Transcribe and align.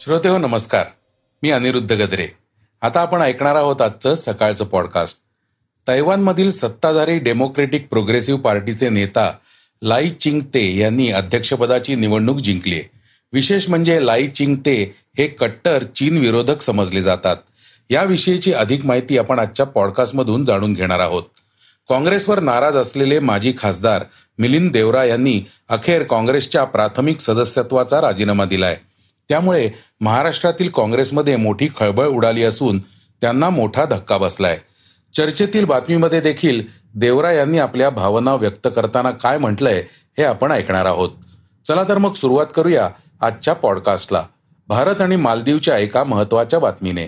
श्रोते 0.00 0.28
हो 0.28 0.38
नमस्कार. 0.38 0.86
मी 1.42 1.50
अनिरुद्ध 1.50 1.92
गद्रे. 1.92 2.28
आता 2.82 3.00
आपण 3.00 3.20
ऐकणार 3.20 3.54
आहोत 3.54 3.80
आजचं 3.80 4.14
सकाळचं 4.14 4.64
पॉडकास्ट 4.64 5.16
तैवानमधील 5.88 6.50
सत्ताधारी 6.50 7.18
डेमोक्रेटिक 7.18 7.88
प्रोग्रेसिव्ह 7.88 8.40
पार्टीचे 8.40 8.88
नेता 8.88 9.32
लाई 9.82 10.08
चिंग 10.10 10.40
ते 10.40 10.76
यांनी 10.76 11.10
अध्यक्षपदाची 11.10 11.94
निवडणूक 11.94 12.36
जिंकली 12.36 12.80
विशेष 13.32 13.68
म्हणजे 13.68 14.06
लाई 14.06 14.26
चिंग 14.26 14.56
ते 14.56 14.96
हे 15.18 15.26
कट्टर 15.26 15.82
चीन 15.82 16.18
विरोधक 16.18 16.60
समजले 16.60 17.02
जातात. 17.02 17.36
याविषयीची 17.90 18.52
अधिक 18.52 18.86
माहिती 18.86 19.18
आपण 19.18 19.38
आजच्या 19.38 19.66
पॉडकास्टमधून 19.66 20.44
जाणून 20.44 20.72
घेणार 20.72 20.98
आहोत. 20.98 21.22
काँग्रेसवर 21.88 22.40
नाराज 22.40 22.76
असलेले 22.76 23.18
माजी 23.18 23.54
खासदार 23.58 24.04
मिलिंद 24.38 24.72
देवरा 24.72 25.04
यांनी 25.04 25.42
अखेर 25.68 26.02
काँग्रेसच्या 26.02 26.64
प्राथमिक 26.64 27.20
सदस्यत्वाचा 27.20 28.00
राजीनामा 28.00 28.44
दिलाय. 28.44 28.76
त्यामुळे 29.30 29.70
महाराष्ट्रातील 30.00 30.68
काँग्रेसमध्ये 30.68 31.36
मोठी 31.36 31.68
खळबळ 31.76 32.06
उडाली 32.06 32.44
असून 32.44 32.78
त्यांना 33.20 33.50
मोठा 33.50 33.84
धक्का 33.84 34.18
बसलाय. 34.18 34.58
चर्चेतील 35.16 35.64
बातमीमध्ये 35.64 36.20
देखील 36.20 36.62
देवरा 36.94 37.32
यांनी 37.32 37.58
आपल्या 37.58 37.90
भावना 37.90 38.34
व्यक्त 38.34 38.68
करताना 38.76 39.10
काय 39.10 39.38
म्हटलंय 39.38 39.84
हे 40.18 40.24
आपण 40.24 40.50
ऐकणार 40.50 40.84
आहोत. 40.84 41.10
चला 41.64 41.82
तर 41.84 41.98
मग 41.98 42.12
सुरुवात 42.12 42.46
करूया 42.56 42.88
आजच्या 43.20 43.54
पॉडकास्टला. 43.54 44.24
भारत 44.68 45.00
आणि 45.00 45.16
मालदीवच्या 45.16 45.78
एका 45.78 46.04
महत्त्वाच्या 46.04 46.58
बातमीने. 46.58 47.06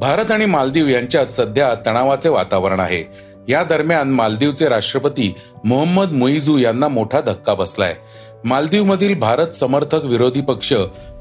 भारत 0.00 0.30
आणि 0.30 0.46
मालदीव 0.46 0.88
यांच्यात 0.88 1.26
सध्या 1.26 1.74
तणावाचे 1.86 2.28
वातावरण 2.28 2.80
आहे. 2.80 3.30
या 3.48 3.62
दरम्यान 3.62 4.10
मालदीवचे 4.10 4.68
राष्ट्रपती 4.68 5.34
मोहम्मद 5.64 6.12
मुईजू 6.12 6.58
यांना 6.58 6.88
मोठा 6.88 7.20
धक्का 7.20 7.54
बसलाय. 7.54 7.96
मालदीवमधील 8.44 9.14
भारत 9.14 9.54
समर्थक 9.54 10.04
विरोधी 10.04 10.40
पक्ष 10.40 10.72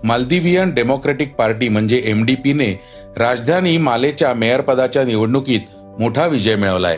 मालदिवियन 0.04 0.74
डेमोक्रेटिक 0.74 1.34
पार्टी 1.36 1.68
म्हणजे 1.70 2.02
एम 2.06 2.24
डी 2.26 2.36
पीने 2.36 2.72
राजधानी 3.18 3.78
मालेच्या 3.78 4.34
मेयरपदाच्या 4.34 5.04
निवडणुकीत 5.04 5.60
मोठा 6.00 6.26
विजय 6.28 6.56
मिळवलाय. 6.56 6.98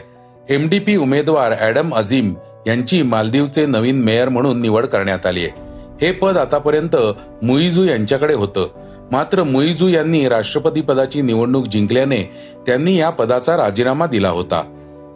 एम 0.50 0.68
डी 0.70 0.80
पी 0.80 0.96
उमेदवार 0.96 1.54
ॲडम 1.60 1.94
अझीम 1.96 2.34
यांची 2.68 3.02
मालदीवचे 3.02 3.66
नवीन 3.66 4.02
मेयर 4.02 4.30
म्हणून 4.30 4.62
निवड 4.62 4.86
करण्यात 4.86 5.26
आली 5.26 5.46
आहे 5.46 5.70
हे 6.02 6.12
पद 6.12 6.38
आतापर्यंत 6.38 6.96
मुईजू 7.44 7.84
यांच्याकडे 7.84 8.34
होतं. 8.34 8.68
मात्र 9.12 9.44
मुईजू 9.44 9.88
यांनी 9.88 10.28
राष्ट्रपती 10.30 10.82
पदाची 10.82 11.22
निवडणूक 11.22 11.68
जिंकल्याने 11.68 12.22
त्यांनी 12.66 12.96
या 13.00 13.10
पदाचा 13.10 13.58
राजीनामा 13.58 14.06
दिला 14.06 14.30
होता. 14.30 14.62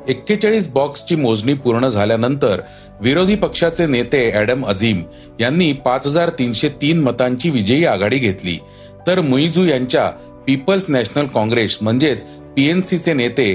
एक्केचाळीस 0.08 0.68
बॉक्सची 0.70 1.16
मोजणी 1.16 1.54
पूर्ण 1.54 1.88
झाल्यानंतर 1.88 2.62
विरोधी 3.02 3.36
पक्षाचे 3.36 3.86
नेते 3.86 4.30
ॲडम 4.32 4.66
अझीम 4.66 5.02
यांनी 5.40 5.72
पाच 5.86 6.08
हजार 6.08 6.30
तीनशे 6.30 6.70
तीन 6.82 7.02
मतांची 7.04 7.50
विजयी 7.50 7.86
आघाडी 7.86 8.18
घेतली. 8.18 8.58
तर 9.08 9.22
मुईजू 9.22 9.64
यांच्या 9.66 10.10
पीपल्स 10.48 10.86
नॅशनल 10.90 11.26
काँग्रेस 11.26 11.78
म्हणजेच 11.82 12.24
पीएनसीचे 12.56 13.14
नेते 13.14 13.52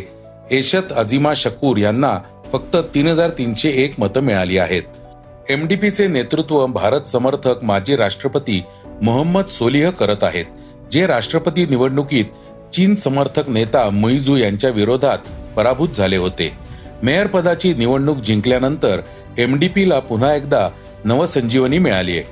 एशत 0.50 0.92
अजिमा 0.92 1.32
शकूर 1.36 1.76
यांना 1.76 2.16
फक्त 2.52 2.76
तीन 2.94 3.06
हजार 3.06 3.30
तीनशे 3.30 3.68
एक 3.84 3.94
मतं 3.98 4.20
मिळाली 4.20 4.58
आहेत. 4.58 4.82
एमडीपीचे 5.48 6.06
नेतृत्व 6.08 6.66
भारत 6.66 7.08
समर्थक 7.08 7.64
माजी 7.64 7.96
राष्ट्रपती 7.96 8.62
मोहम्मद 9.02 9.46
सोलिह 9.48 9.90
करत 9.90 10.24
आहेत 10.24 10.44
जे 10.92 11.06
राष्ट्रपती 11.06 11.66
निवडणुकीत 11.70 12.24
चीन 12.74 12.94
समर्थक 12.94 13.48
नेता 13.48 13.88
मुईजू 13.90 14.36
यांच्या 14.36 14.70
विरोधात 14.70 15.18
पराभूत 15.56 15.88
झाले 15.88 16.16
होते. 16.16 16.52
मेयर 17.02 17.26
पदाची 17.26 17.72
निवडणूक 17.74 18.16
जिंकल्यानंतर 18.16 19.00
एमडीपीला 19.38 19.98
पुन्हा 19.98 20.34
एकदा 20.34 20.68
नवसंजीवनी 21.04 21.78
मिळाली 21.78 22.12
आहे. 22.12 22.24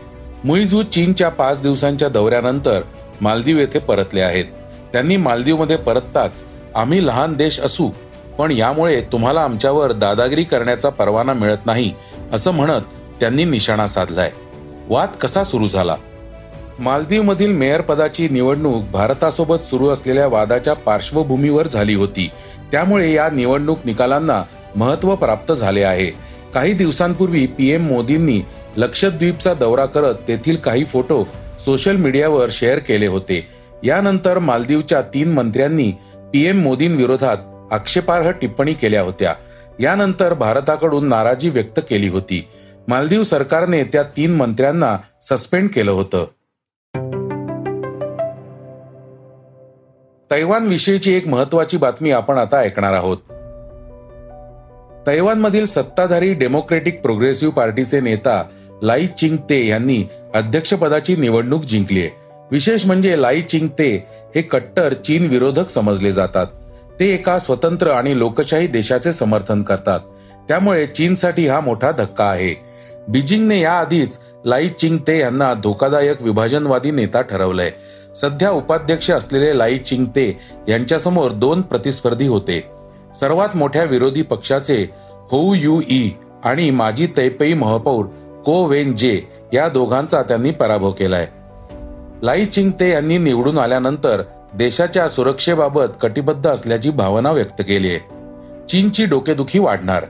मुईजू 0.45 0.83
चीनच्या 0.83 1.29
पाच 1.29 1.61
दिवसांच्या 1.61 2.09
दौऱ्यानंतर 2.09 2.81
मालदीव 3.21 3.59
येथे 3.59 3.79
परतले 3.79 4.21
आहेत. 4.21 4.45
त्यांनी 4.93 5.17
मालदीवमध्ये 5.17 5.77
परतताच 5.77 6.45
आम्ही 6.75 7.07
लहान 7.07 7.35
देश 7.35 7.61
असू 7.61 7.91
पण 8.39 8.51
यामुळे 8.51 9.01
तुम्हाला 9.01 9.41
आमच्यावर 9.41 9.93
दादागिरी 9.93 10.45
करण्याचा 10.45 10.89
परवाना 10.89 11.33
मिळत 11.33 11.67
नाही 11.67 11.93
असं 12.33 12.51
म्हणत 12.51 12.83
त्यांनी 13.21 13.45
निशाणा 13.45 13.87
साधलाय. 13.87 14.31
वाद 14.89 15.09
कसा 15.21 15.45
सुरू 15.45 15.67
झाला? 15.67 15.97
मालदीवमधील 16.79 17.53
मेयर 17.53 17.81
पदाची 17.81 18.29
निवडणूक 18.29 18.85
भारतासोबत 18.93 19.65
सुरू 19.65 19.89
असलेल्या 19.89 20.27
वादाच्या 20.27 20.75
पार्श्वभूमीवर 20.75 21.67
झाली 21.67 21.95
होती. 21.95 22.31
त्यामुळे 22.73 23.13
या 23.13 23.31
निवडणूक 23.31 23.79
निकालांना 23.85 24.43
महत्त्व 24.77 25.15
प्राप्त 25.15 25.53
झाले 25.53 25.83
आहे. 25.83 26.07
काही 26.55 26.73
दिवसांपूर्वी 26.73 27.47
पीएम 27.47 27.87
मोदींनी 27.87 28.43
लक्षद्वीपचा 28.77 29.55
दौरा 29.55 29.87
करत 29.87 30.15
तेथील 30.29 30.57
काही 30.57 30.85
फोटो 30.85 31.25
सोशल 31.65 31.97
मीडियावर 31.97 32.49
शेअर 32.53 32.79
केले 32.79 33.07
होते. 33.07 33.49
यानंतर 33.85 34.39
मालदीवच्या 34.39 35.03
तीन 35.03 35.33
मंत्र्यांनी 35.33 35.93
पीएम 36.33 36.61
मोदींविरोधात 36.61 37.37
आक्षेपार्ह 37.73 38.31
टिप्पणी 38.31 38.75
केल्या 38.75 39.03
होत्या. 39.03 39.35
यानंतर 39.81 40.35
भारताकडून 40.35 41.09
नाराजी 41.09 41.49
व्यक्त 41.49 41.81
केली 41.91 42.09
होती. 42.09 42.49
मालदीव 42.89 43.23
सरकारने 43.23 43.85
त्या 43.85 44.03
तीन 44.03 44.35
मंत्र्यांना 44.35 44.99
सस्पेंड 45.23 45.69
केलं 45.69 45.91
होतं. 45.91 46.27
तैवान 50.31 50.67
विषयीची 50.67 51.15
एक 51.15 51.27
महत्वाची 51.27 51.77
बातमी 51.77 52.11
आपण 52.11 52.39
आता 52.39 52.59
ऐकणार 52.59 52.93
आहोत. 52.93 53.17
तैवानमधील 55.07 55.67
सत्ताधारी 55.67 56.35
डेमोक्रेटिक 56.35 57.03
प्रोग्रेसिव्ह 57.03 57.53
पार्टीचे 57.53 58.01
नेता 58.01 58.45
लाई 58.83 59.07
चिंग 59.07 59.37
ते 59.37 59.67
यांनी 59.67 60.05
अध्यक्षपदाची 60.35 61.17
निवडणूक 61.17 61.65
जिंकली 61.65 62.01
आहे. 62.01 62.11
विशेष 62.51 62.87
म्हणजे 62.87 63.23
लाई 63.23 63.43
चिंग 63.43 63.69
ते 63.69 64.07
हे 64.37 64.43
कट्टर 64.43 64.93
चीन 64.93 65.27
विरोधक 65.27 65.71
समजले 65.71 66.13
जातात. 66.13 66.47
ते 67.01 67.15
एका 67.15 67.39
स्वतंत्र 67.39 67.91
आणि 67.91 68.19
लोकशाही 68.19 68.67
देशाचे 68.67 69.13
समर्थन 69.13 69.63
करतात. 69.63 70.01
त्यामुळे 70.49 70.87
चीनसाठी 70.87 71.47
हा 71.47 71.61
मोठा 71.61 71.93
धक्का 71.93 72.25
आहे. 72.25 72.55
बीजिंगने 73.09 73.61
याआधीच 73.61 74.19
लाई 74.45 74.69
चिंग 74.69 74.99
ते 74.99 75.19
यांना 75.19 75.55
धोकादायक 75.55 76.23
विभाजनवादी 76.23 76.91
नेता 76.91 77.21
ठरवलंय. 77.21 77.71
सध्या 78.17 78.51
उपाध्यक्ष 78.51 79.11
असलेले 79.11 79.59
लाई 79.59 79.79
चिंग 79.79 80.07
ते 80.07 80.39
यांच्यासमोर 80.69 81.31
दोन 81.31 81.63
प्रतिस्पर्धी 81.63 82.27
होते. 82.27 82.71
सर्वात 83.15 83.49
मोठ्या 83.55 83.85
विरोधी 83.85 84.23
पक्षाचे 84.23 84.91
होऊ 85.31 85.55
यू 85.55 85.81
ई 85.91 86.11
आणि 86.45 86.71
माजी 86.71 87.07
तैपेई 87.17 87.55
महापौर 87.55 88.05
को 88.45 88.65
वेन 88.65 88.97
जे 88.97 89.23
या 89.53 89.69
दोघांचा 89.69 90.23
त्यांनी 90.23 90.51
पराभव 90.51 90.93
केलाय. 90.93 91.27
लाई 92.23 92.45
चिंग 92.45 92.71
ते 92.71 92.91
यांनी 92.91 93.19
निवडून 93.19 93.59
आल्यानंतर 93.59 94.23
देशाच्या 94.55 95.09
सुरक्षेबाबत 95.09 95.99
कटिबद्ध 96.03 96.47
असल्याची 96.47 96.91
भावना 96.91 97.33
व्यक्त 97.33 97.61
केली 97.61 97.89
आहे. 97.89 97.99
चीनची 98.69 99.05
डोकेदुखी 99.05 99.59
वाढणार. 99.59 100.05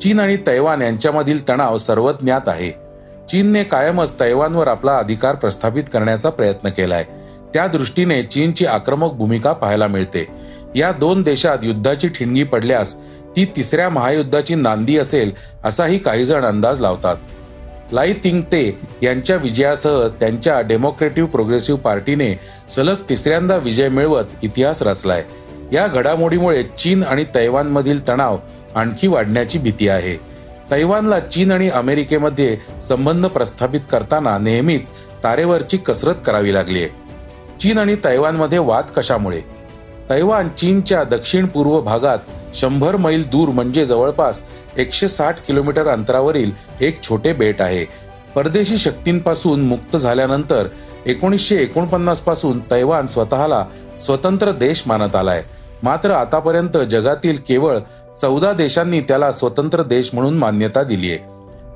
चीन 0.00 0.20
आणि 0.20 0.36
तैवान 0.46 0.82
यांच्यामधील 0.82 1.48
तणाव 1.48 1.78
सर्वज्ञात 1.78 2.48
आहे. 2.48 2.85
चीनने 3.30 3.64
कायमच 3.64 4.14
तैवानवर 4.20 4.68
आपला 4.68 4.96
अधिकार 4.98 5.34
प्रस्थापित 5.34 5.84
करण्याचा 5.92 6.30
प्रयत्न 6.30 6.68
केलाय. 6.68 7.04
त्या 7.54 7.66
दृष्टीने 7.66 8.22
चीनची 8.22 8.66
आक्रमक 8.66 9.12
भूमिका 9.12 9.52
पाहायला 9.52 9.86
मिळते. 9.86 10.26
या 10.74 10.92
दोन 10.92 11.22
देशात 11.22 11.58
युद्धाची 11.62 12.08
ठिणगी 12.08 12.42
पडल्यास 12.42 12.94
ती 13.36 13.44
तिसऱ्या 13.44 13.88
महायुद्धाची 13.88 14.54
नांदी 14.54 14.98
असेल 14.98 15.32
असाही 15.64 15.98
काही 15.98 16.24
जण 16.24 16.44
अंदाज 16.44 16.80
लावतात. 16.80 17.16
लाई 17.92 18.12
तिंग 18.12 18.42
ते 18.42 18.78
यांच्या 19.02 19.36
विजयासह 19.36 20.08
त्यांच्या 20.20 20.60
डेमोक्रेटिव्ह 20.60 21.28
प्रोग्रेसिव्ह 21.28 21.80
पार्टीने 21.80 22.40
सलग 22.70 22.94
तिसऱ्यांदा 23.08 23.56
विजय 23.56 23.88
मिळवत 23.88 24.24
इतिहास 24.42 24.82
रचलाय. 24.82 25.24
या 25.72 25.86
घडामोडीमुळे 25.86 26.62
चीन 26.62 27.02
आणि 27.02 27.24
तैवानमधील 27.34 28.08
तणाव 28.08 28.38
आणखी 28.74 29.06
वाढण्याची 29.06 29.58
भीती 29.58 29.88
आहे. 29.88 30.25
तैवानला 30.70 31.20
चीन 31.20 31.52
आणि 31.52 31.68
अमेरिकेमध्ये 31.68 32.56
संबंध 32.82 33.26
प्रस्थापित 33.26 33.80
करताना 33.90 34.38
नेहमीच 34.38 34.90
तारेवरची 35.24 35.76
कसरत 35.76 36.14
करावी 36.26 36.54
लागली 36.54 36.78
आहे. 36.78 36.88
चीन 37.60 37.78
आणि 37.78 37.96
तैवानमध्ये 38.04 38.58
वाद 38.58 38.84
कशामुळे? 38.96 39.40
तैवान 40.10 40.48
चीनच्या 40.48 41.04
दक्षिण 41.04 41.46
पूर्व 41.46 41.80
भागात 41.80 42.18
शंभर 42.54 42.96
मैल 42.96 43.22
दूर 43.22 43.48
म्हणजे 43.48 43.86
जवळपास 43.86 44.42
एकशे 44.76 45.08
साठ 45.08 45.46
किलोमीटर 45.46 45.86
अंतरावरील 45.86 46.50
एक 46.80 47.02
छोटे 47.02 47.32
बेट 47.32 47.62
आहे. 47.62 47.84
परदेशी 48.34 48.78
शक्तींपासून 48.78 49.60
मुक्त 49.60 49.96
झाल्यानंतर 49.96 50.66
एकोणीसशे 51.06 51.56
एकोणपन्नासपासून 51.56 52.60
तैवान 52.70 53.06
स्वतःला 53.06 53.64
स्वतंत्र 54.00 54.52
देश 54.52 54.82
मानत 54.86 55.16
आलाय. 55.16 55.42
मात्र 55.82 56.10
आतापर्यंत 56.10 56.78
जगातील 56.78 57.38
केवळ 57.48 57.78
चौदा 58.20 58.52
देशांनी 58.52 59.00
त्याला 59.00 59.32
स्वतंत्र 59.32 59.82
देश 59.82 60.10
म्हणून 60.12 60.38
मान्यता 60.38 60.82
दिली 60.82 61.10
आहे. 61.10 61.18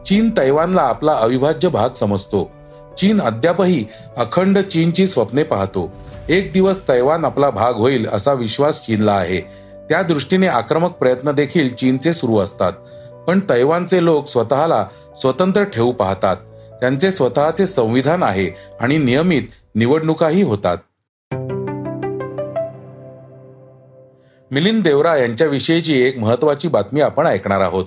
चीन 0.06 0.30
तैवानला 0.30 0.82
आपला 0.82 1.12
अविभाज्य 1.12 1.68
भाग 1.68 1.90
समजतो. 1.90 2.50
चीन 2.98 3.20
अद्यापही 3.20 3.86
अखंड 4.16 4.58
चीनची 4.58 5.06
स्वप्ने 5.06 5.42
पाहतो. 5.42 5.92
एक 6.28 6.52
दिवस 6.52 6.88
तैवान 6.88 7.24
आपला 7.24 7.50
भाग 7.50 7.74
होईल 7.74 8.06
असा 8.12 8.32
विश्वास 8.32 8.86
चीनला 8.86 9.12
आहे. 9.12 9.40
त्या 9.88 10.02
दृष्टीने 10.02 10.46
आक्रमक 10.46 10.90
प्रयत्न 10.90 11.32
देखील 11.32 11.74
चीनचे 11.74 12.12
सुरू 12.12 12.38
असतात. 12.38 12.72
पण 13.26 13.40
तैवानचे 13.50 14.04
लोक 14.04 14.28
स्वतःला 14.28 14.86
स्वतंत्र 15.16 15.64
ठेवू 15.64 15.92
पाहतात. 15.92 16.36
त्यांचे 16.80 17.10
स्वतःचे 17.10 17.66
संविधान 17.66 18.22
आहे 18.22 18.56
आणि 18.80 18.98
नियमित 18.98 19.42
निवडणुकाही 19.74 20.42
होतात. 20.42 20.76
मिलिंद 24.52 24.84
देवरा 24.84 25.16
यांच्याविषयीची 25.16 26.02
एक 26.02 26.18
महत्वाची 26.18 26.68
बातमी 26.68 27.00
आपण 27.00 27.26
ऐकणार 27.26 27.60
आहोत. 27.60 27.84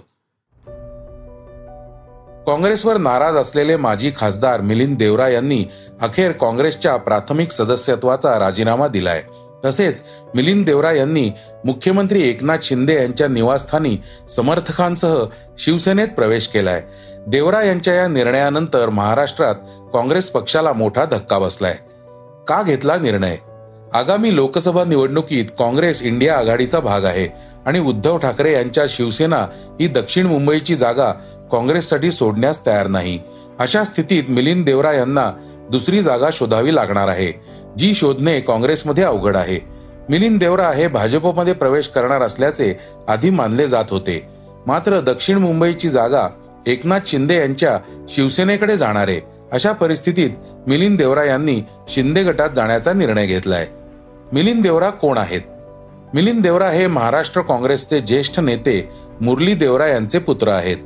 काँग्रेसवर 2.47 2.97
नाराज 2.97 3.35
असलेले 3.35 3.75
माजी 3.75 4.11
खासदार 4.17 4.61
मिलिंद 4.61 4.97
देवरा 4.97 5.29
यांनी 5.29 5.65
अखेर 6.01 6.31
काँग्रेसच्या 6.31 6.97
प्राथमिक 6.97 7.51
सदस्यत्वाचा 7.51 8.39
राजीनामा 8.39 8.87
दिलाय. 8.87 9.23
तसेच 9.65 10.03
मिलिंद 10.35 10.65
देवरा 10.65 10.91
यांनी 10.91 11.31
मुख्यमंत्री 11.65 12.29
एकनाथ 12.29 12.57
शिंदे 12.61 12.95
यांच्या 12.95 13.27
निवासस्थानी 13.27 13.97
समर्थकांसह 14.29 15.25
शिवसेनेत 15.57 16.07
प्रवेश 16.07 16.47
केलाय. 16.47 16.83
देवरा 17.27 17.63
यांच्या 17.63 17.93
या 17.93 18.07
निर्णयानंतर 18.07 18.89
महाराष्ट्रात 18.89 19.55
काँग्रेस 19.93 20.29
पक्षाला 20.29 20.73
मोठा 20.73 21.05
धक्का 21.05 21.39
बसलाय. 21.39 21.75
का 22.47 22.63
घेतला 22.63 22.97
निर्णय? 22.97 23.35
आगामी 23.93 24.35
लोकसभा 24.35 24.83
निवडणुकीत 24.83 25.45
काँग्रेस 25.59 26.01
इंडिया 26.01 26.37
आघाडीचा 26.37 26.79
भाग 26.79 27.03
आहे 27.05 27.27
आणि 27.65 27.79
उद्धव 27.79 28.17
ठाकरे 28.17 28.53
यांच्या 28.53 28.85
शिवसेना 28.89 29.37
ही 29.79 29.87
दक्षिण 29.87 30.27
मुंबईची 30.27 30.75
जागा 30.75 31.11
काँग्रेससाठी 31.51 32.11
सोडण्यास 32.11 32.65
तयार 32.65 32.87
नाही. 32.87 33.19
अशा 33.59 33.83
स्थितीत 33.83 34.23
मिलिंद 34.29 34.65
देवरा 34.65 34.91
यांना 34.91 35.31
दुसरी 35.71 36.01
जागा 36.01 36.29
शोधावी 36.33 36.75
लागणार 36.75 37.07
आहे 37.07 37.31
जी 37.77 37.93
शोधणे 37.93 38.39
काँग्रेसमध्ये 38.39 39.03
अवघड 39.03 39.35
आहे. 39.35 39.59
मिलिंद 40.09 40.39
देवरा 40.39 40.71
हे 40.71 40.87
भाजपमध्ये 40.87 41.53
प्रवेश 41.53 41.87
करणार 41.87 42.21
असल्याचे 42.21 42.73
आधी 43.07 43.29
मानले 43.29 43.67
जात 43.67 43.85
होते. 43.89 44.19
मात्र 44.67 44.99
दक्षिण 44.99 45.37
मुंबईची 45.37 45.89
जागा 45.89 46.27
एकनाथ 46.67 46.99
शिंदे 47.05 47.37
यांच्या 47.37 47.77
शिवसेनेकडे 48.09 48.77
जाणार 48.77 49.07
आहे. 49.07 49.19
अशा 49.51 49.71
परिस्थितीत 49.71 50.29
मिलिंद 50.67 50.97
देवरा 50.97 51.23
यांनी 51.23 51.61
शिंदे 51.89 52.23
गटात 52.23 52.49
जाण्याचा 52.55 52.93
निर्णय 52.93 53.25
घेतलाय. 53.25 53.67
मिलिंद 54.33 54.63
देवरा 54.63 54.89
कोण 54.89 55.17
आहेत? 55.17 55.41
मिलिंद 56.13 56.43
देवरा 56.43 56.69
हे 56.69 56.87
महाराष्ट्र 56.87 57.41
काँग्रेसचे 57.41 58.01
ज्येष्ठ 58.01 58.39
नेते 58.39 58.89
मुरली 59.21 59.53
देवरा 59.55 59.87
यांचे 59.87 60.19
पुत्र 60.19 60.47
आहेत. 60.47 60.77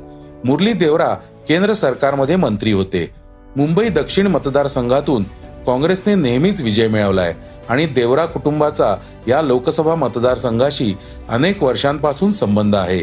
मुरली 0.44 0.72
देवरा 0.72 1.14
केंद्र 1.48 1.72
सरकारमध्ये 1.72 2.36
मंत्री 2.36 2.72
होते. 2.72 3.10
मुंबई 3.56 3.88
दक्षिण 3.88 4.26
मतदारसंघातून 4.26 5.22
काँग्रेसने 5.66 6.14
नेहमीच 6.14 6.60
विजय 6.60 6.88
मिळवलाय 6.88 7.34
आणि 7.68 7.86
देवरा 7.86 8.26
कुटुंबाचा 8.26 8.94
या 9.28 9.42
लोकसभा 9.42 9.94
मतदारसंघाशी 9.94 10.98
अनेक 11.28 11.62
वर्षांपासून 11.62 12.32
संबंध 12.32 12.74
आहे. 12.74 13.02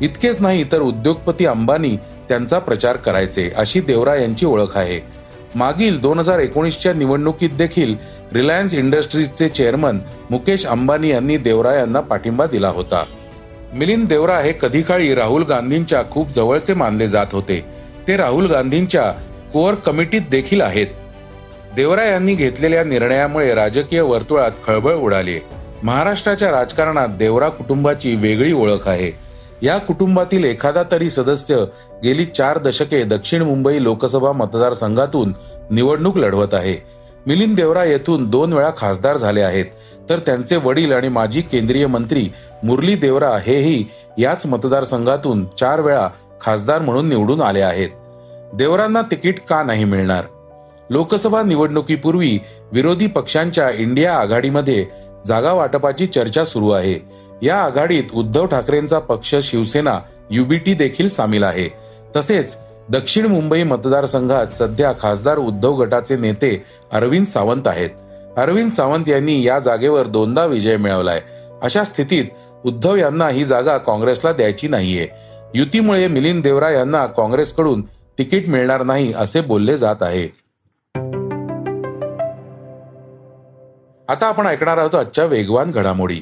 इतकेच 0.00 0.40
नाही 0.40 0.64
तर 0.72 0.80
उद्योगपती 0.80 1.46
अंबानी 1.46 1.96
त्यांचा 2.28 2.58
प्रचार 2.58 2.96
करायचे 2.96 3.50
अशी 3.56 3.80
देवरा 3.80 4.14
यांची 4.14 4.46
ओळख 4.46 4.76
आहे. 4.76 5.15
मागील 5.56 6.00
दोन 6.00 6.18
हजार 6.18 6.38
एकोणीसच्या 6.38 6.92
निवडणुकीत 6.92 7.50
देखील 7.50 7.94
रिलायन्स 8.32 8.74
इंडस्ट्रीजचे 8.74 9.48
चेअरमन 9.48 9.98
मुकेश 10.30 10.66
अंबानी 10.66 11.08
यांनी 11.08 11.36
देवरा 11.36 11.74
यांना 11.74 12.00
पाठिंबा 12.00 12.46
दिला 12.46 12.68
होता. 12.68 13.04
मिलिंद 13.74 14.08
देवरा 14.08 14.38
हे 14.38 14.52
कधी 14.62 14.82
काळी 14.82 15.14
राहुल 15.14 15.42
गांधींच्या 15.42 16.02
खूप 16.10 16.28
जवळचे 16.30 16.74
मानले 16.74 17.08
जात 17.08 17.26
होते. 17.32 17.64
ते 18.08 18.16
राहुल 18.16 18.46
गांधींच्या 18.46 19.10
कोअर 19.52 19.74
कमिटीत 19.74 20.20
देखील 20.30 20.60
आहेत. 20.60 20.86
देवरा 21.76 22.04
यांनी 22.04 22.34
घेतलेल्या 22.34 22.84
निर्णयामुळे 22.84 23.54
राजकीय 23.54 24.00
वर्तुळात 24.00 24.50
खळबळ 24.66 24.94
उडाली. 24.94 25.38
महाराष्ट्राच्या 25.82 26.50
राजकारणात 26.50 27.08
देवरा 27.08 27.48
कुटुंबाची 27.48 28.16
वेगळी 28.16 28.52
ओळख 28.52 28.88
आहे. 28.88 29.25
या 29.62 29.78
कुटुंबातील 29.78 30.44
एखादा 30.44 30.82
तरी 30.90 31.10
सदस्य 31.10 31.64
गेली 32.04 32.24
चार 32.24 32.58
दशके 32.58 33.04
दक्षिण 33.04 33.42
मुंबई 33.42 33.82
लोकसभा 33.82 34.32
मतदारसंघातून 34.32 35.32
निवडणूक 35.70 36.16
लढवत 36.16 36.54
आहे. 36.54 36.76
मिलिंद 37.26 37.56
देवरा 37.56 37.84
येथून 37.84 38.30
दोन 38.30 38.52
वेळा 38.52 38.70
खासदार 38.76 39.16
झाले 39.16 39.40
आहेत. 39.40 39.64
तर 40.08 40.18
त्यांचे 40.18 40.56
वडील 40.56 40.92
आणि 40.92 41.08
माजी 41.08 41.40
केंद्रीय 41.40 41.86
मंत्री 41.86 42.28
मुरली 42.62 42.94
देवरा 42.94 43.38
हेही 43.38 43.84
याच 44.18 44.46
मतदारसंघातून 44.46 45.44
चार 45.44 45.80
वेळा 45.80 46.08
खासदार 46.40 46.78
म्हणून 46.78 47.08
निवडून 47.08 47.42
आले 47.42 47.60
आहेत. 47.60 47.88
देवरांना 48.54 49.02
तिकीट 49.02 49.40
का 49.40 49.62
नाही 49.62 49.84
मिळणार? 49.84 50.24
लोकसभा 50.90 51.42
निवडणुकीपूर्वी 51.42 52.38
विरोधी 52.72 53.06
पक्षांच्या 53.06 53.70
इंडिया 53.70 54.14
आघाडीमध्ये 54.14 54.86
जागा 55.26 55.52
वाटपाची 55.52 56.06
चर्चा 56.06 56.44
सुरू 56.44 56.70
आहे. 56.70 57.25
या 57.42 57.56
आघाडीत 57.56 58.04
उद्धव 58.14 58.46
ठाकरेंचा 58.46 58.98
पक्ष 58.98 59.34
शिवसेना 59.42 60.00
युबीटी 60.30 60.74
देखील 60.74 61.08
सामील 61.08 61.44
आहे. 61.44 61.68
तसेच 62.16 62.58
दक्षिण 62.88 63.26
मुंबई 63.26 63.62
मतदारसंघात 63.62 64.46
सध्या 64.46 64.92
खासदार 65.00 65.38
उद्धव 65.38 65.74
गटाचे 65.74 66.16
नेते 66.16 66.64
अरविंद 66.92 67.26
सावंत 67.26 67.68
आहेत. 67.68 67.90
अरविंद 68.36 68.70
सावंत 68.70 69.08
यांनी 69.08 69.46
या 69.46 69.58
जागेवर 69.58 70.06
दोनदा 70.06 70.44
विजय 70.44 70.76
मिळवलाय. 70.76 71.20
अशा 71.62 71.84
स्थितीत 71.84 72.24
उद्धव 72.64 72.96
यांना 72.96 73.28
ही 73.28 73.44
जागा 73.44 73.76
काँग्रेसला 73.76 74.32
द्यायची 74.32 74.68
नाहीये. 74.68 75.08
युतीमुळे 75.54 76.08
मिलिंद 76.08 76.42
देवरा 76.42 76.70
यांना 76.70 77.06
काँग्रेसकडून 77.06 77.82
तिकीट 78.18 78.48
मिळणार 78.48 78.82
नाही 78.82 79.12
असे 79.12 79.40
बोलले 79.40 79.76
जात 79.76 79.96
आहे. 80.00 80.46
आता 84.08 84.26
आपण 84.26 84.46
ऐकणार 84.46 84.78
आहोत 84.78 84.94
आजच्या 84.94 85.24
वेगवान 85.24 85.70
घडामोडी. 85.70 86.20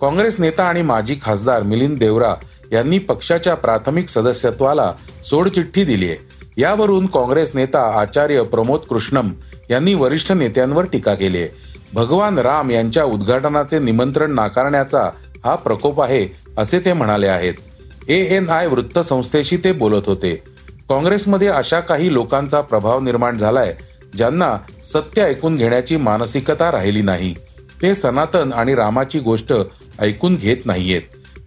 काँग्रेस 0.00 0.38
नेता 0.40 0.64
आणि 0.64 0.82
माजी 0.82 1.16
खासदार 1.22 1.62
मिलिंद 1.62 1.98
देवरा 1.98 2.34
यांनी 2.72 2.98
पक्षाच्या 2.98 3.54
प्राथमिक 3.54 4.08
सदस्यत्वाला 4.08 4.92
सोडचिठ्ठी 5.24 5.84
दिली 5.84 6.08
आहे. 6.08 6.16
यावरून 6.56 7.06
काँग्रेस 7.06 7.50
नेता 7.54 7.80
आचार्य 8.00 8.42
प्रमोद 8.42 8.80
कृष्णम 8.80 9.30
यांनी 9.70 9.94
वरिष्ठ 9.94 10.32
नेत्यांवर 10.32 10.84
टीका 10.84 11.14
केली 11.14 11.38
आहे. 11.38 11.48
भगवान 11.94 12.38
राम 12.38 12.70
यांच्या 12.70 13.04
उद्घाटनाचे 13.04 13.78
निमंत्रण 13.78 14.34
नाकारण्याचा 14.34 15.08
हा 15.44 15.54
प्रकोप 15.54 16.00
आहे 16.02 16.26
असे 16.58 16.80
ते 16.80 16.92
म्हणाले 16.92 17.26
आहेत. 17.26 17.54
ए 18.08 18.18
एन 18.36 18.48
आय 18.48 18.66
वृत्तसंस्थेशी 18.66 19.56
ते 19.56 19.72
बोलत 19.72 20.06
होते. 20.06 20.34
काँग्रेसमध्ये 20.88 21.48
अशा 21.48 21.80
काही 21.80 22.12
लोकांचा 22.12 22.60
प्रभाव 22.60 23.00
निर्माण 23.00 23.38
झालाय 23.38 23.74
ज्यांना 24.16 24.56
सत्य 24.84 25.22
ऐकून 25.22 25.56
घेण्याची 25.56 25.96
मानसिकता 25.96 26.70
राहिली 26.72 27.02
नाही. 27.02 27.34
ते 27.82 27.94
सनातन 27.94 28.52
आणि 28.52 28.74
रामाची 28.74 29.18
गोष्ट 29.18 29.52
ऐकून 29.98 30.36
घेत 30.36 30.66
नाहीयेत. 30.66 31.02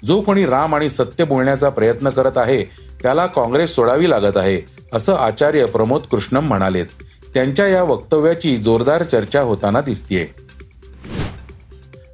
जो 0.05 0.19
कोणी 0.21 0.45
राम 0.45 0.75
आणि 0.75 0.89
सत्य 0.89 1.23
बोलण्याचा 1.23 1.69
प्रयत्न 1.69 2.09
करत 2.09 2.37
आहे 2.37 2.63
त्याला 3.01 3.25
काँग्रेस 3.25 3.75
सोडावी 3.75 4.09
लागत 4.09 4.37
आहे 4.37 4.59
असं 4.93 5.15
आचार्य 5.15 5.65
प्रमोद 5.65 6.01
कृष्णम 6.01 6.47
म्हणालेत. 6.47 6.85
त्यांच्या 7.33 7.67
या 7.67 7.83
वक्तव्याची 7.83 8.57
जोरदार 8.57 9.03
चर्चा 9.03 9.41
होताना 9.41 9.81
दिसतीये. 9.81 10.25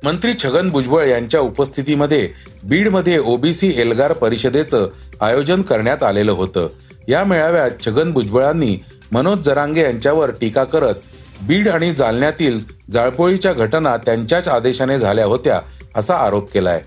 मंत्री 0.03 0.33
छगन 0.33 0.69
भुजबळ 0.69 1.05
यांच्या 1.05 1.39
उपस्थितीमध्ये 1.39 2.27
बीडमध्ये 2.63 3.17
ओबीसी 3.17 3.73
एल्गार 3.77 4.13
परिषदेचं 4.13 4.87
आयोजन 5.21 5.61
करण्यात 5.61 6.03
आलेलं 6.03 6.31
होतं. 6.31 6.67
या 7.07 7.23
मेळाव्यात 7.23 7.71
छगन 7.85 8.11
भुजबळांनी 8.11 8.77
मनोज 9.11 9.39
जरांगे 9.39 9.81
यांच्यावर 9.81 10.31
टीका 10.31 10.63
करत 10.63 10.95
बीड 11.41 11.67
आणि 11.69 11.91
जालन्यातील 11.91 12.59
जाळपोळीच्या 12.91 13.53
घटना 13.53 13.95
त्यांच्याच 13.97 14.47
आदेशाने 14.47 14.97
झाल्या 14.99 15.25
होत्या 15.25 15.59
असा 15.97 16.15
आरोप 16.15 16.51
केलाय. 16.51 16.81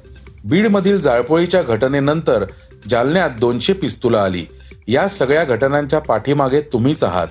बीडमधील 0.45 1.01
जाळपोळीच्या 1.01 1.63
घटनेनंतर 1.63 2.45
जालन्यात 2.91 3.31
दोनशे 3.41 3.73
पिस्तुलं 3.73 4.19
आली. 4.19 4.47
या 4.89 5.09
सगळ्या 5.09 5.45
घटनांच्या 5.45 5.99
पाठीमागे 5.99 6.61
तुम्हीच 6.61 7.05
आहात. 7.05 7.27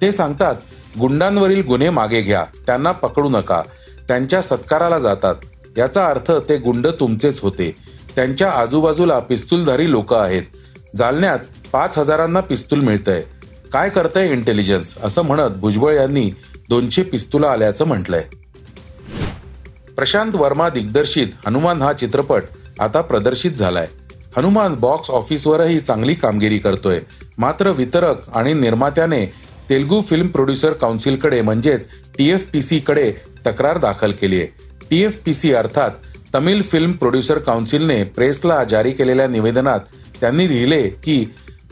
ते 0.00 0.12
सांगतात 0.12 0.54
गुंडांवरील 1.00 1.66
गुन्हे 1.66 1.90
मागे 1.90 2.20
घ्या 2.20 2.44
त्यांना 2.66 2.92
पकडू 2.92 3.28
नका 3.28 3.62
त्यांच्या 4.08 4.42
सत्काराला 4.42 4.98
जातात. 4.98 5.34
याचा 5.76 6.06
अर्थ 6.06 6.32
ते 6.48 6.56
गुंड 6.56 6.86
तुमचेच 6.86 7.40
होते. 7.40 7.74
त्यांच्या 8.16 8.50
आजूबाजूला 8.50 9.18
पिस्तूलधारी 9.18 9.90
लोक 9.90 10.14
आहेत. 10.14 10.42
जालन्यात 10.96 11.38
पाच 11.72 11.98
हजारांना 11.98 12.40
पिस्तूल 12.40 12.80
मिळतंय. 12.80 13.22
काय 13.72 13.88
करतंय 13.88 14.32
इंटेलिजन्स? 14.32 14.94
असं 15.02 15.22
म्हणत 15.22 15.50
भुजबळ 15.50 15.94
यांनी 15.94 16.30
दोनशे 16.68 17.02
पिस्तुलं 17.02 17.46
आल्याचं 17.46 17.84
म्हटलंय. 17.84 18.24
प्रशांत 19.96 20.34
वर्मा 20.34 20.68
दिग्दर्शित 20.68 21.26
हनुमान 21.46 21.82
हा 21.82 21.92
चित्रपट 21.92 22.42
आता 22.80 23.00
प्रदर्शित 23.00 23.52
झालाय. 23.52 23.86
हनुमान 24.36 24.74
बॉक्स 24.74 25.10
ऑफिसवरही 25.10 25.80
चांगली 25.80 26.14
कामगिरी 26.14 26.58
करतोय. 26.58 27.00
मात्र 27.38 27.70
वितरक 27.70 28.28
आणि 28.34 28.54
निर्मात्याने 28.54 29.24
तेलगू 29.70 30.00
फिल्म 30.02 30.26
प्रोड्युसर 30.26 30.72
काउन्सिलकडे 30.72 31.40
म्हणजेच 31.42 31.86
टी 31.86 32.28
एफ 32.28 32.38
टीएफपीसी 32.38 32.78
कडे 32.78 33.10
तक्रार 33.46 33.78
दाखल 33.78 34.12
केली 34.12 34.36
आहे. 34.36 34.46
टी 34.90 35.02
एफ 35.02 35.18
टी 35.24 35.34
सी 35.34 35.52
अर्थात 35.52 35.90
तमिळ 36.34 36.62
फिल्म 36.62 36.92
प्रोड्युसर 36.92 37.38
काउन्सिलने 37.38 38.02
प्रेसला 38.04 38.62
जारी 38.64 38.90
केलेल्या 38.90 39.26
निवेदनात 39.28 39.80
त्यांनी 40.20 40.48
लिहिले 40.48 40.82
की 41.04 41.24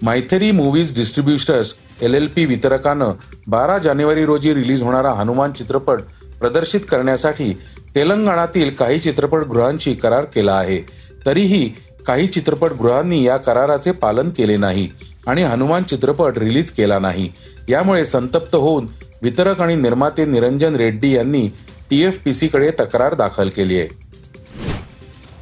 Mythri 0.03 0.51
movies 0.51 0.95
distributors 0.95 1.75
L 2.03 2.15
L 2.15 2.27
P 2.27 2.45
वितरकानं 2.47 3.13
बारा 3.47 3.79
जानेवारी 3.79 4.25
रोजी 4.25 4.55
रिलीज 4.55 4.83
होणारा 4.83 5.13
हनुमान 5.13 5.53
चित्रपट 5.53 6.01
प्रदर्शित 6.41 6.81
करण्यासाठी 6.91 7.53
तेलंगणातील 7.95 8.71
काही 8.71 8.99
चित्रपटगृहांशी 8.99 9.95
करार 9.95 10.25
केला 10.25 10.55
आहे. 10.55 10.79
तरीही 11.27 11.71
काही 12.07 12.27
चित्रपटगृहांनी 12.27 13.27
या 13.27 13.37
कराराचे 13.37 13.93
पालन 13.93 14.31
केले 14.31 14.57
नाही 14.57 14.89
आणि 15.27 15.43
हनुमान 15.43 15.83
चित्रपट 15.83 16.39
रिलीज 16.39 16.71
केला 16.71 16.99
नाही. 16.99 17.33
यामुळे 17.69 18.05
संतप्त 18.05 18.55
होऊन 18.55 18.87
वितरक 19.23 19.61
आणि 19.61 19.75
निर्माते 19.75 20.25
निरंजन 20.25 20.77
रेड्डी 20.77 21.17
यांनी 21.17 21.49
टीएफपीसी 21.91 22.49
कडे 22.49 22.71
तक्रार 22.71 23.15
दाखल 23.15 23.49
केली 23.49 23.81
आहे. 23.81 23.89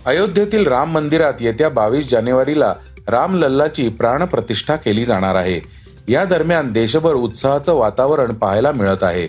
अयोध्येतील 0.07 0.67
राम 0.67 0.93
मंदिरात 0.93 1.33
येत्या 1.41 1.69
बावीस 1.69 2.11
जानेवारीला 2.11 2.75
रामलल्लाची 3.09 3.89
प्राणप्रतिष्ठा 3.89 4.77
केली 4.77 5.05
जाणार 5.05 5.35
आहे. 5.35 5.61
या 6.09 6.25
दरम्यान 6.25 6.73
देशभर 6.73 7.15
उत्साहाचं 7.15 7.75
वातावरण 7.75 8.33
पाहायला 8.33 8.73
मिळत 8.73 9.03
आहे. 9.03 9.29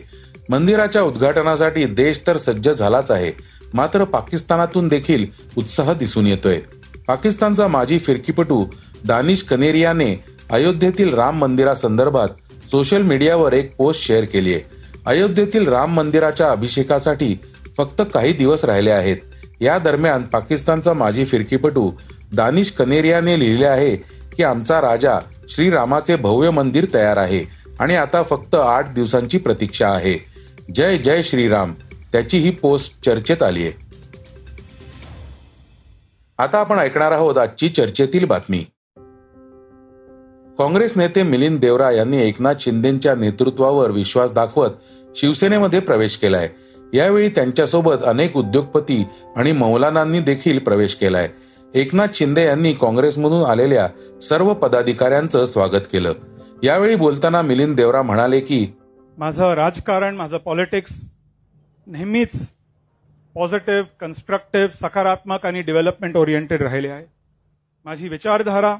मंदिराच्या 0.49 1.01
उद्घाटनासाठी 1.01 1.85
देश 1.85 2.21
तर 2.27 2.37
सज्ज 2.37 2.69
झालाच 2.69 3.11
आहे. 3.11 3.31
मात्र 3.73 4.03
पाकिस्तानातून 4.03 4.87
देखील 4.87 5.25
उत्साह 5.57 5.93
दिसून 5.93 6.27
येतोय. 6.27 6.59
पाकिस्तानचा 7.07 7.67
माजी 7.67 7.99
फिरकीपटू 7.99 8.65
दानिश 9.05 9.43
कनेरियाने 9.43 10.15
अयोध्येतील 10.51 11.13
राम 11.13 11.37
मंदिरासंदर्भात 11.37 12.29
सोशल 12.71 13.01
मीडियावर 13.01 13.53
एक 13.53 13.75
पोस्ट 13.75 14.07
शेअर 14.07 14.23
केली 14.23 14.53
आहे. 14.53 14.61
अयोध्येतील 15.05 15.67
राम 15.67 15.93
मंदिराच्या 15.93 16.49
अभिषेकासाठी 16.51 17.35
फक्त 17.77 18.01
काही 18.13 18.33
दिवस 18.33 18.65
राहिले 18.65 18.91
आहेत. 18.91 19.17
या 19.61 19.77
दरम्यान 19.77 20.21
पाकिस्तानचा 20.23 20.93
माजी 20.93 21.25
फिरकीपटू 21.25 21.91
दानिश 22.33 22.71
कनेरियाने 22.71 23.39
लिहिले 23.39 23.65
आहे 23.65 23.95
की 24.35 24.43
आमचा 24.43 24.81
राजा 24.81 25.19
श्रीरामाचे 25.49 26.15
भव्य 26.15 26.49
मंदिर 26.49 26.85
तयार 26.93 27.17
आहे 27.17 27.43
आणि 27.79 27.95
आता 27.95 28.23
फक्त 28.23 28.55
आठ 28.55 28.93
दिवसांची 28.93 29.37
प्रतीक्षा 29.37 29.89
आहे. 29.89 30.28
जय 30.75 30.97
जय 30.97 31.21
श्रीराम. 31.23 31.73
त्याची 32.11 32.37
ही 32.37 32.51
पोस्ट 32.51 33.05
चर्चेत 33.05 33.43
आली 33.43 33.61
आहे. 33.61 33.71
आता 36.37 36.57
आपण 36.57 36.79
ऐकणार 36.79 37.11
आहोत 37.11 37.37
आजची 37.37 37.69
चर्चेतील 37.69 38.25
बातमी. 38.25 38.65
काँग्रेस 40.57 40.97
नेते 40.97 41.23
मिलिंद 41.23 41.59
देवरा 41.59 41.91
यांनी 41.91 42.17
एकनाथ 42.17 42.53
शिंदेच्या 42.59 43.15
नेतृत्वावर 43.15 43.91
विश्वास 43.91 44.33
दाखवत 44.33 44.69
शिवसेनेमध्ये 45.15 45.79
प्रवेश 45.79 46.17
केलाय. 46.17 46.49
यावेळी 46.93 47.29
त्यांच्यासोबत 47.29 48.03
अनेक 48.05 48.37
उद्योगपती 48.37 49.05
आणि 49.35 49.51
मौलानांनी 49.51 50.19
देखील 50.19 50.59
प्रवेश 50.59 50.95
केलाय. 50.95 51.29
एकनाथ 51.75 52.07
शिंदे 52.13 52.45
यांनी 52.45 52.73
काँग्रेसमधून 52.73 53.43
आलेल्या 53.43 53.89
सर्व 54.21 54.53
पदाधिकाऱ्यांचं 54.53 55.45
स्वागत 55.45 55.81
केलं. 55.91 56.13
यावेळी 56.63 56.95
बोलताना 56.95 57.41
मिलिंद 57.41 57.75
देवरा 57.75 58.01
म्हणाले 58.01 58.39
की 58.39 58.67
माझं 59.19 59.53
राजकारण 59.55 60.15
माझं 60.15 60.37
पॉलिटिक्स 60.37 60.91
नेहमीच 61.87 62.33
पॉझिटिव्ह 63.35 63.87
कन्स्ट्रक्टिव्ह 63.99 64.67
सकारात्मक 64.73 65.45
आणि 65.45 65.61
डेव्हलपमेंट 65.61 66.15
ओरिएंटेड 66.17 66.61
राहिले 66.61 66.89
आहे. 66.89 67.05
माझी 67.85 68.09
विचारधारा 68.09 68.75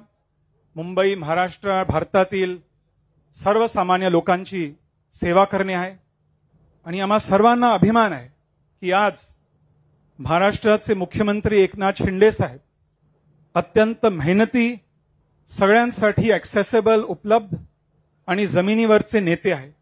मुंबई 0.75 1.15
महाराष्ट्र 1.15 1.83
भारतातील 1.87 2.57
सर्वसामान्य 3.37 4.11
लोकांची 4.11 4.71
सेवा 5.15 5.43
करणे 5.43 5.73
आहे. 5.73 5.93
आणि 6.85 6.99
आम्हा 6.99 7.17
सर्वांना 7.19 7.71
अभिमान 7.73 8.13
आहे 8.13 8.27
की 8.81 8.91
आज 8.91 9.21
महाराष्ट्राचे 10.19 10.93
मुख्यमंत्री 10.93 11.61
एकनाथ 11.61 12.01
शिंदे 12.03 12.31
साहेब 12.31 12.59
अत्यंत 13.55 14.05
मेहनती 14.05 14.75
सगळ्यांसाठी 15.51 16.31
ॲक्सेसेबल 16.31 17.03
उपलब्ध 17.07 17.55
आणि 18.27 18.47
जमिनीवरचे 18.47 19.19
नेते 19.19 19.51
आहे 19.51 19.78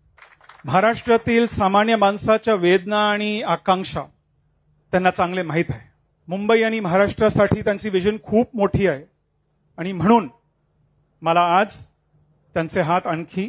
महाराष्ट्रातील 0.67 1.45
सामान्य 1.47 1.95
माणसाच्या 1.95 2.53
वेदना 2.53 2.97
आणि 3.09 3.41
आकांक्षा 3.41 4.01
त्यांना 4.93 5.11
चांगले 5.11 5.41
माहीत 5.41 5.65
आहे. 5.69 5.87
मुंबई 6.27 6.61
आणि 6.63 6.79
महाराष्ट्रासाठी 6.79 7.61
त्यांची 7.61 7.89
विजन 7.89 8.17
खूप 8.23 8.55
मोठी 8.55 8.87
आहे. 8.87 9.03
आणि 9.77 9.91
म्हणून 9.91 10.27
मला 11.21 11.41
आज 11.57 11.75
त्यांचे 12.55 12.81
हात 12.81 13.07
आणखी 13.07 13.47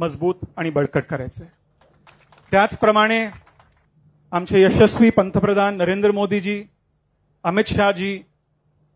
मजबूत 0.00 0.34
आणि 0.56 0.70
बळकट 0.70 1.04
करायचे 1.04 1.44
त्याचप्रमाणे 2.52 3.24
आमचे 4.32 4.62
यशस्वी 4.62 5.10
पंतप्रधान 5.10 5.76
नरेंद्र 5.76 6.10
मोदीजी 6.10 6.62
अमित 7.44 7.68
शहाजी 7.68 8.18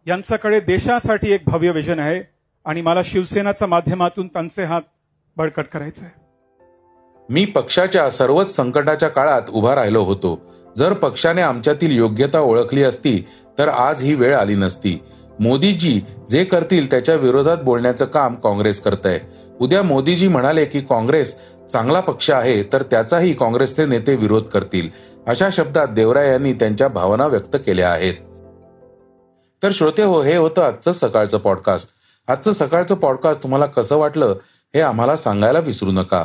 यांच्याकडे 0.06 0.60
देशासाठी 0.60 1.32
एक 1.32 1.44
भव्य 1.46 1.70
विजन 1.70 1.98
आहे 1.98 2.22
आणि 2.66 2.80
मला 2.80 3.02
शिवसेनाच्या 3.04 3.68
माध्यमातून 3.68 4.28
त्यांचे 4.28 4.64
हात 4.64 4.82
बळकट 5.36 5.66
करायचे 5.66 6.04
आहे. 6.04 6.23
मी 7.30 7.44
पक्षाच्या 7.44 8.10
सर्वच 8.10 8.54
संकटाच्या 8.56 9.08
काळात 9.08 9.42
उभा 9.50 9.74
राहिलो 9.74 10.02
होतो. 10.02 10.38
जर 10.76 10.92
पक्षाने 10.92 11.42
आमच्यातील 11.42 11.96
योग्यता 11.96 12.40
ओळखली 12.40 12.82
असती 12.82 13.26
तर 13.58 13.68
आज 13.68 14.02
ही 14.02 14.14
वेळ 14.14 14.34
आली 14.34 14.54
नसती. 14.54 14.98
मोदीजी 15.40 16.00
जे 16.30 16.44
करतील 16.44 16.90
त्याच्या 16.90 17.14
विरोधात 17.14 17.56
बोलण्याचं 17.56 18.04
काम 18.04 18.34
काँग्रेस 18.34 18.80
करत 18.80 19.06
आहे 19.06 19.20
उद्या 19.60 19.82
मोदीजी 19.82 20.28
म्हणाले 20.28 20.64
की 20.64 20.80
काँग्रेस 20.80 21.36
चांगला 21.70 22.00
पक्ष 22.00 22.30
आहे 22.30 22.62
तर 22.62 22.82
त्याचाही 22.82 23.32
काँग्रेसचे 23.32 23.86
नेते 23.86 24.16
विरोध 24.16 24.42
करतील 24.42 24.88
अशा 25.26 25.48
शब्दात 25.52 25.88
देवरा 25.88 26.22
यांनी 26.22 26.52
त्यांच्या 26.52 26.88
भावना 26.88 27.26
व्यक्त 27.26 27.56
केल्या 27.66 27.90
आहेत. 27.90 28.14
तर 29.62 29.70
श्रोते 29.72 30.02
हो 30.02 30.22
हे 30.22 30.36
होतं 30.36 30.62
आजचं 30.62 30.92
सकाळचं 30.92 31.38
पॉडकास्ट 31.38 31.88
आजचं 32.28 32.52
सकाळचं 32.52 32.94
पॉडकास्ट 32.94 33.42
तुम्हाला 33.42 33.66
कसं 33.66 33.96
वाटलं 33.96 34.34
हे 34.74 34.80
आम्हाला 34.80 35.16
सांगायला 35.16 35.58
विसरू 35.58 35.90
नका. 35.90 36.24